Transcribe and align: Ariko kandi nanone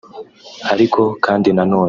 Ariko 0.73 1.01
kandi 1.25 1.49
nanone 1.55 1.79